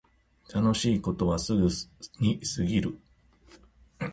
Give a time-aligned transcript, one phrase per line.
[0.51, 1.69] 楽しいことはすぐ
[2.19, 2.97] に過ぎる